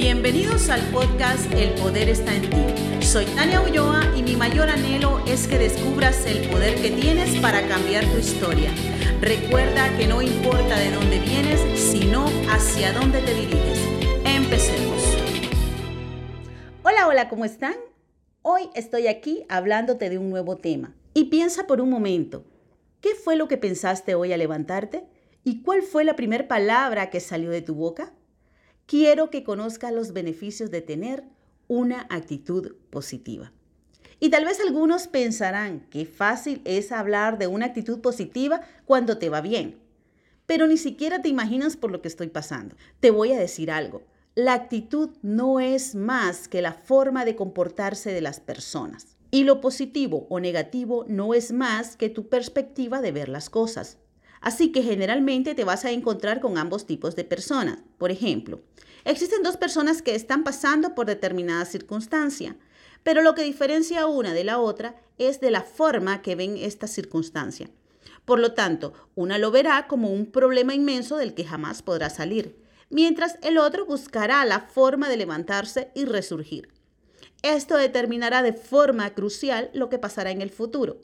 [0.00, 3.04] Bienvenidos al podcast El Poder está en ti.
[3.04, 7.68] Soy Tania Ulloa y mi mayor anhelo es que descubras el poder que tienes para
[7.68, 8.70] cambiar tu historia.
[9.20, 13.78] Recuerda que no importa de dónde vienes, sino hacia dónde te diriges.
[14.24, 15.02] Empecemos.
[16.82, 17.74] Hola, hola, ¿cómo están?
[18.40, 20.94] Hoy estoy aquí hablándote de un nuevo tema.
[21.12, 22.46] Y piensa por un momento,
[23.02, 25.04] ¿qué fue lo que pensaste hoy al levantarte?
[25.44, 28.14] ¿Y cuál fue la primera palabra que salió de tu boca?
[28.90, 31.22] Quiero que conozcas los beneficios de tener
[31.68, 33.52] una actitud positiva.
[34.18, 39.28] Y tal vez algunos pensarán que fácil es hablar de una actitud positiva cuando te
[39.28, 39.78] va bien,
[40.44, 42.74] pero ni siquiera te imaginas por lo que estoy pasando.
[42.98, 44.02] Te voy a decir algo.
[44.34, 49.16] La actitud no es más que la forma de comportarse de las personas.
[49.30, 53.98] Y lo positivo o negativo no es más que tu perspectiva de ver las cosas.
[54.40, 57.78] Así que generalmente te vas a encontrar con ambos tipos de personas.
[57.98, 58.60] Por ejemplo,
[59.04, 62.56] existen dos personas que están pasando por determinada circunstancia,
[63.02, 66.86] pero lo que diferencia una de la otra es de la forma que ven esta
[66.86, 67.70] circunstancia.
[68.24, 72.56] Por lo tanto, una lo verá como un problema inmenso del que jamás podrá salir,
[72.88, 76.68] mientras el otro buscará la forma de levantarse y resurgir.
[77.42, 81.00] Esto determinará de forma crucial lo que pasará en el futuro.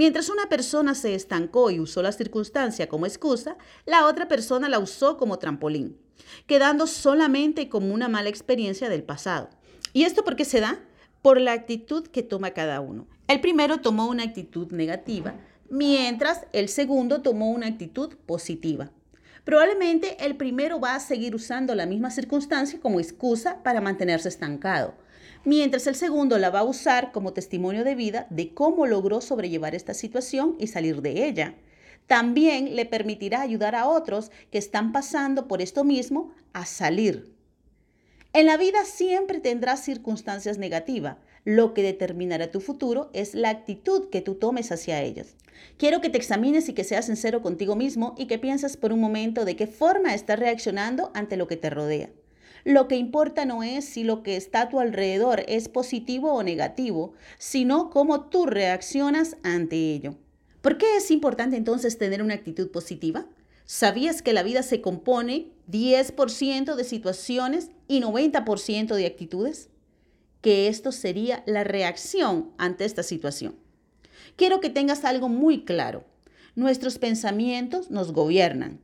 [0.00, 4.78] Mientras una persona se estancó y usó la circunstancia como excusa, la otra persona la
[4.78, 5.98] usó como trampolín,
[6.46, 9.50] quedando solamente como una mala experiencia del pasado.
[9.92, 10.80] ¿Y esto por qué se da?
[11.20, 13.08] Por la actitud que toma cada uno.
[13.28, 15.34] El primero tomó una actitud negativa,
[15.68, 18.90] mientras el segundo tomó una actitud positiva.
[19.44, 24.94] Probablemente el primero va a seguir usando la misma circunstancia como excusa para mantenerse estancado
[25.44, 29.74] mientras el segundo la va a usar como testimonio de vida de cómo logró sobrellevar
[29.74, 31.54] esta situación y salir de ella.
[32.06, 37.32] También le permitirá ayudar a otros que están pasando por esto mismo a salir.
[38.32, 41.16] En la vida siempre tendrás circunstancias negativas.
[41.44, 45.36] Lo que determinará tu futuro es la actitud que tú tomes hacia ellas.
[45.78, 49.00] Quiero que te examines y que seas sincero contigo mismo y que pienses por un
[49.00, 52.10] momento de qué forma estás reaccionando ante lo que te rodea.
[52.64, 56.42] Lo que importa no es si lo que está a tu alrededor es positivo o
[56.42, 60.16] negativo, sino cómo tú reaccionas ante ello.
[60.60, 63.26] ¿Por qué es importante entonces tener una actitud positiva?
[63.64, 69.70] ¿Sabías que la vida se compone 10% de situaciones y 90% de actitudes?
[70.42, 73.54] Que esto sería la reacción ante esta situación.
[74.36, 76.04] Quiero que tengas algo muy claro.
[76.56, 78.80] Nuestros pensamientos nos gobiernan.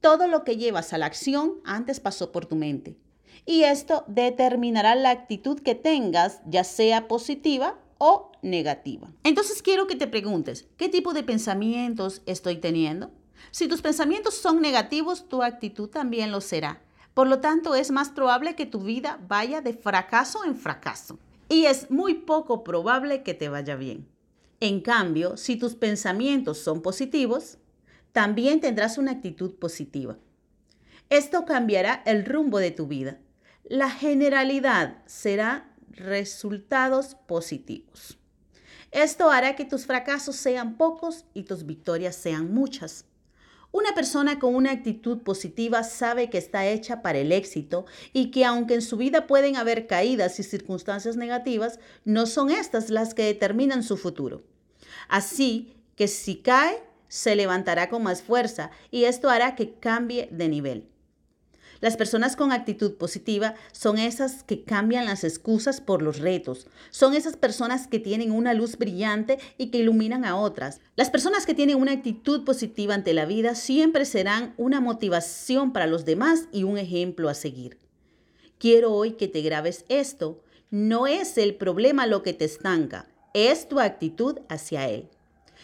[0.00, 2.96] Todo lo que llevas a la acción antes pasó por tu mente.
[3.44, 9.12] Y esto determinará la actitud que tengas, ya sea positiva o negativa.
[9.24, 13.10] Entonces quiero que te preguntes, ¿qué tipo de pensamientos estoy teniendo?
[13.50, 16.82] Si tus pensamientos son negativos, tu actitud también lo será.
[17.12, 21.18] Por lo tanto, es más probable que tu vida vaya de fracaso en fracaso.
[21.48, 24.08] Y es muy poco probable que te vaya bien.
[24.60, 27.58] En cambio, si tus pensamientos son positivos,
[28.12, 30.18] también tendrás una actitud positiva.
[31.08, 33.18] Esto cambiará el rumbo de tu vida.
[33.64, 38.18] La generalidad será resultados positivos.
[38.90, 43.04] Esto hará que tus fracasos sean pocos y tus victorias sean muchas.
[43.72, 48.44] Una persona con una actitud positiva sabe que está hecha para el éxito y que
[48.44, 53.22] aunque en su vida pueden haber caídas y circunstancias negativas, no son estas las que
[53.22, 54.42] determinan su futuro.
[55.08, 60.48] Así que si cae, se levantará con más fuerza y esto hará que cambie de
[60.48, 60.88] nivel.
[61.80, 66.66] Las personas con actitud positiva son esas que cambian las excusas por los retos.
[66.90, 70.80] Son esas personas que tienen una luz brillante y que iluminan a otras.
[70.94, 75.86] Las personas que tienen una actitud positiva ante la vida siempre serán una motivación para
[75.86, 77.78] los demás y un ejemplo a seguir.
[78.58, 80.42] Quiero hoy que te grabes esto.
[80.70, 85.08] No es el problema lo que te estanca, es tu actitud hacia él.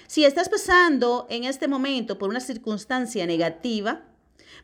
[0.06, 4.02] Si estás pasando en este momento por una circunstancia negativa,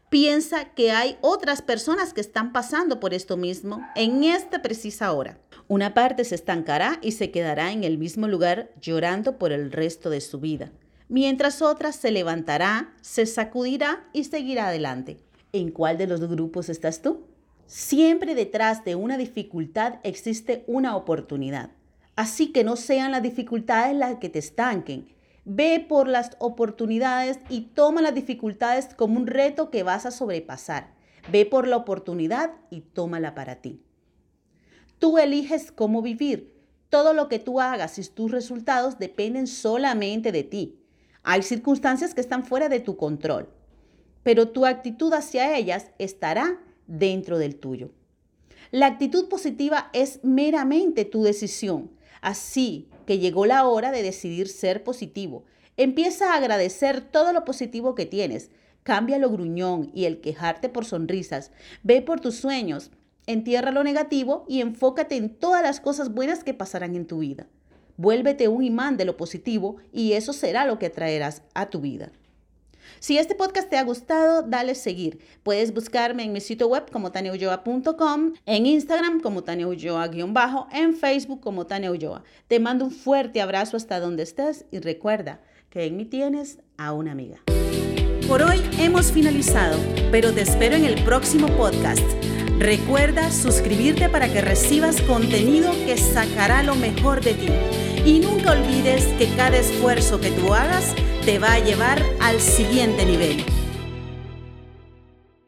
[0.08, 5.38] piensa que hay otras personas que están pasando por esto mismo en esta precisa hora.
[5.68, 10.10] Una parte se estancará y se quedará en el mismo lugar llorando por el resto
[10.10, 10.70] de su vida,
[11.08, 15.18] mientras otra se levantará, se sacudirá y seguirá adelante.
[15.52, 17.26] ¿En cuál de los grupos estás tú?
[17.66, 21.70] Siempre detrás de una dificultad existe una oportunidad.
[22.16, 25.08] Así que no sean las dificultades las que te estanquen,
[25.44, 30.94] Ve por las oportunidades y toma las dificultades como un reto que vas a sobrepasar.
[31.30, 33.82] Ve por la oportunidad y tómala para ti.
[34.98, 36.54] Tú eliges cómo vivir.
[36.88, 40.78] Todo lo que tú hagas y tus resultados dependen solamente de ti.
[41.24, 43.48] Hay circunstancias que están fuera de tu control,
[44.22, 47.90] pero tu actitud hacia ellas estará dentro del tuyo.
[48.70, 51.90] La actitud positiva es meramente tu decisión.
[52.20, 55.44] Así que llegó la hora de decidir ser positivo.
[55.76, 58.50] Empieza a agradecer todo lo positivo que tienes.
[58.82, 61.50] Cambia lo gruñón y el quejarte por sonrisas.
[61.82, 62.90] Ve por tus sueños.
[63.26, 67.46] Entierra lo negativo y enfócate en todas las cosas buenas que pasarán en tu vida.
[67.96, 72.10] Vuélvete un imán de lo positivo y eso será lo que atraerás a tu vida.
[73.00, 75.18] Si este podcast te ha gustado, dale seguir.
[75.42, 81.66] Puedes buscarme en mi sitio web como taniaulloa.com, en Instagram como taniaulloa-, en Facebook como
[81.66, 81.92] Tania
[82.48, 85.40] Te mando un fuerte abrazo hasta donde estés y recuerda
[85.70, 87.40] que en mí tienes a una amiga.
[88.28, 89.78] Por hoy hemos finalizado,
[90.10, 92.02] pero te espero en el próximo podcast.
[92.58, 97.48] Recuerda suscribirte para que recibas contenido que sacará lo mejor de ti.
[98.06, 103.06] Y nunca olvides que cada esfuerzo que tú hagas te va a llevar al siguiente
[103.06, 103.44] nivel.